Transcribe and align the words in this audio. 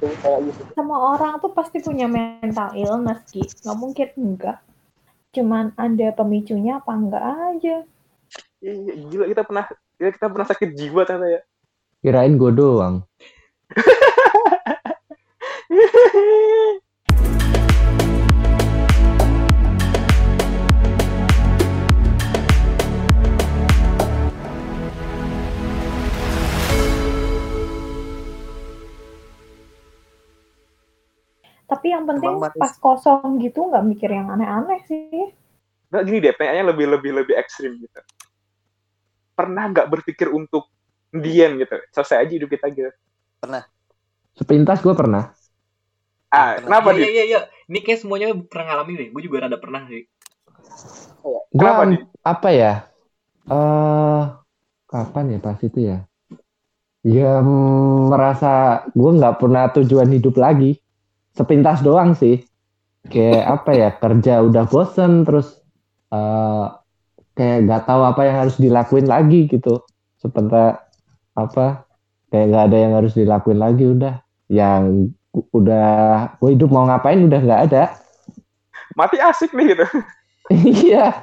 kayak 0.00 0.40
gitu 0.48 0.60
Semua 0.72 0.98
orang 1.16 1.42
tuh 1.44 1.52
pasti 1.52 1.84
punya 1.84 2.08
mental 2.08 2.72
illness, 2.72 3.20
Ki. 3.28 3.44
Nggak 3.44 3.78
mungkin 3.78 4.08
enggak. 4.16 4.58
Cuman 5.36 5.76
ada 5.76 6.08
pemicunya 6.16 6.80
apa 6.80 6.92
enggak 6.96 7.24
aja. 7.24 7.76
Iya, 8.60 8.92
gila 9.08 9.24
kita 9.28 9.42
pernah 9.44 9.64
kita, 9.96 10.10
kita 10.16 10.26
pernah 10.28 10.46
sakit 10.46 10.68
jiwa 10.76 11.02
ternyata 11.08 11.28
ya 11.28 11.40
Kirain 12.00 12.34
gue 12.40 12.52
doang. 12.56 13.04
Tapi 31.70 31.86
yang 31.94 32.04
penting 32.10 32.34
pas 32.58 32.72
kosong 32.82 33.38
gitu 33.38 33.70
nggak 33.70 33.84
mikir 33.86 34.10
yang 34.10 34.28
aneh-aneh 34.34 34.80
sih. 34.90 35.30
nggak 35.90 36.02
gini 36.06 36.18
deh 36.22 36.32
pertanyaannya 36.34 36.66
lebih 36.70 36.86
lebih 36.94 37.10
lebih 37.22 37.34
ekstrim 37.42 37.72
gitu 37.82 38.00
pernah 39.34 39.64
nggak 39.72 39.86
berpikir 39.90 40.28
untuk 40.30 40.70
diam 41.10 41.58
gitu 41.58 41.74
selesai 41.90 42.16
aja 42.22 42.32
hidup 42.38 42.48
kita 42.54 42.66
gitu 42.70 42.90
Sepintas 44.38 44.78
gue 44.80 44.94
pernah. 44.94 45.34
ah 46.30 46.54
Pernah. 46.56 46.64
kenapa 46.66 46.88
Iya, 46.94 46.96
di 46.96 47.02
iya, 47.02 47.10
iya, 47.10 47.24
iya. 47.30 47.40
Ini 47.70 47.78
kayak 47.86 47.98
semuanya 48.02 48.26
pernah 48.50 48.64
ngalamin 48.74 48.96
nih. 49.00 49.08
Gue 49.14 49.22
juga 49.26 49.36
rada 49.46 49.58
pernah 49.58 49.82
sih. 49.90 50.02
Gue 51.22 51.40
Kenapa, 51.58 51.82
Dit? 51.90 52.02
apa 52.22 52.48
ya? 52.54 52.72
eh 53.50 54.22
kapan 54.90 55.24
ya 55.34 55.38
pas 55.42 55.58
itu 55.62 55.78
ya? 55.90 55.98
Ya 57.04 57.40
mm, 57.40 58.12
merasa 58.12 58.84
gue 58.92 59.10
nggak 59.18 59.36
pernah 59.40 59.64
tujuan 59.72 60.08
hidup 60.12 60.36
lagi. 60.36 60.76
Sepintas 61.32 61.80
doang 61.80 62.12
sih. 62.14 62.42
Kayak 63.08 63.44
apa 63.60 63.70
ya 63.72 63.88
kerja 63.96 64.44
udah 64.44 64.64
bosen 64.68 65.24
terus 65.24 65.56
eh 66.12 66.66
kayak 67.32 67.58
nggak 67.64 67.82
tahu 67.88 68.02
apa 68.04 68.20
yang 68.28 68.36
harus 68.44 68.56
dilakuin 68.60 69.06
lagi 69.08 69.48
gitu. 69.48 69.80
Sebentar 70.20 70.84
apa 71.32 71.86
kayak 72.28 72.46
nggak 72.52 72.64
ada 72.70 72.76
yang 72.76 72.92
harus 72.98 73.12
dilakuin 73.16 73.58
lagi 73.58 73.84
udah. 73.88 74.20
Yang 74.50 75.14
udah 75.54 75.90
gue 76.42 76.50
hidup 76.58 76.68
mau 76.68 76.84
ngapain 76.84 77.22
udah 77.22 77.40
nggak 77.40 77.62
ada. 77.70 77.84
mati 78.98 79.22
asik 79.22 79.54
nih 79.54 79.72
gitu 79.72 79.86
Iya. 80.50 81.14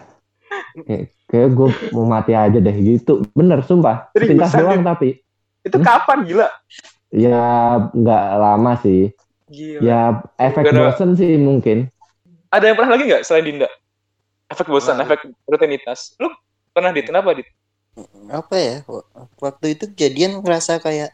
Kayak, 0.87 1.11
kayak 1.27 1.49
gue 1.51 1.69
mau 1.91 2.07
mati 2.07 2.31
aja 2.31 2.55
deh 2.57 2.77
gitu. 2.79 3.27
Bener, 3.35 3.59
sumpah. 3.59 4.07
Seriusan, 4.15 4.31
Pintas 4.31 4.51
doang 4.55 4.81
tapi. 4.81 5.19
itu 5.67 5.75
Hmm? 5.75 5.83
kapan 5.83 6.23
gila 6.23 6.47
Ya 7.11 7.43
nggak 7.91 8.25
lama 8.39 8.71
sih. 8.79 9.11
Gila. 9.47 9.79
Ya 9.79 10.01
efek 10.37 10.63
Gara- 10.65 10.91
bosen 10.91 11.15
sih 11.15 11.35
mungkin. 11.35 11.87
ada 12.47 12.63
yang 12.63 12.75
pernah 12.75 12.95
lagi 12.95 13.03
nggak 13.05 13.23
selain 13.23 13.45
Dinda? 13.45 13.67
Efek 14.47 14.67
bosan 14.67 14.95
Pernah. 14.95 15.05
efek 15.05 15.19
rutinitas. 15.43 16.15
Lu 16.15 16.31
pernah 16.71 16.91
dit 16.91 17.03
kenapa 17.03 17.35
dit? 17.35 17.47
Apa 18.29 18.55
ya? 18.55 18.75
Wa- 18.87 19.07
waktu 19.41 19.75
itu 19.75 19.91
kejadian 19.91 20.39
ngerasa 20.39 20.79
kayak 20.79 21.11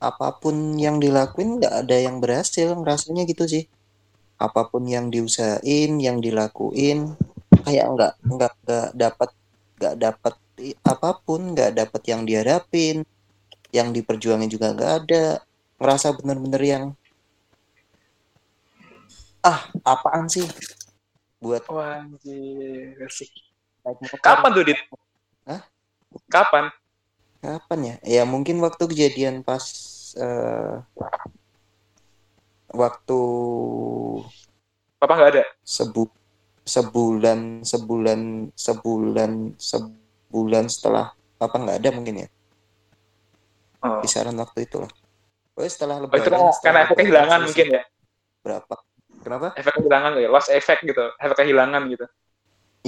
apa 0.00 0.32
pun 0.34 0.74
yang 0.74 0.96
dilakuin 0.96 1.60
nggak 1.60 1.84
ada 1.84 1.96
yang 1.96 2.18
berhasil 2.18 2.72
ngerasanya 2.72 3.22
gitu 3.24 3.46
sih. 3.46 3.64
Apa 4.40 4.66
pun 4.66 4.88
yang 4.88 5.06
diusahain 5.06 6.00
yang 6.00 6.18
dilakuin 6.18 7.14
kayak 7.62 7.86
nggak 7.92 8.12
nggak 8.24 8.52
nggak 8.64 8.86
dapat 8.96 9.30
nggak 9.78 9.94
dapat 10.00 10.34
apa 10.82 11.10
pun 11.20 11.52
nggak 11.52 11.72
dapat 11.72 12.02
yang 12.04 12.24
diharapin 12.24 13.04
yang 13.70 13.92
diperjuangin 13.92 14.50
juga 14.50 14.74
nggak 14.74 14.92
ada. 15.04 15.26
Ngerasa 15.78 16.16
bener-bener 16.16 16.62
yang 16.64 16.84
ah 19.40 19.60
apaan 19.84 20.28
sih 20.28 20.44
buat 21.40 21.64
motor 21.64 22.04
kapan 24.20 24.50
tuh 24.52 24.64
dit 24.68 24.80
Hah? 25.48 25.60
kapan 26.28 26.68
Kapan 27.40 27.80
ya? 27.80 27.96
Ya 28.04 28.22
mungkin 28.28 28.60
waktu 28.60 28.84
kejadian 28.84 29.40
pas 29.40 29.64
eh, 30.12 30.76
waktu 32.68 33.20
papa 35.00 35.12
nggak 35.16 35.30
ada 35.40 35.44
sebu 35.64 36.04
sebulan 36.68 37.64
sebulan 37.64 38.52
sebulan 38.52 39.56
sebulan 39.56 40.64
setelah 40.68 41.16
apa 41.40 41.56
nggak 41.56 41.80
ada 41.80 41.90
mungkin 41.96 42.22
ya 42.22 42.28
oh. 43.88 44.04
kisaran 44.04 44.36
waktu 44.36 44.68
itu 44.68 44.76
lah. 44.84 44.92
Oh, 45.56 45.64
setelah 45.64 45.96
Oh, 45.96 46.04
lebaran. 46.04 46.20
itu 46.20 46.28
kan 46.28 46.40
setelah 46.52 46.60
karena 46.60 46.80
lebaran 46.84 46.98
kehilangan 47.00 47.40
mungkin 47.48 47.66
ya 47.72 47.82
Berapa? 48.44 48.74
Kenapa? 49.30 49.54
efek 49.54 49.72
kehilangan 49.78 50.18
ya. 50.18 50.26
Lost 50.26 50.50
effect 50.50 50.82
gitu. 50.82 51.06
Efek 51.22 51.46
kehilangan 51.46 51.86
gitu 51.86 52.10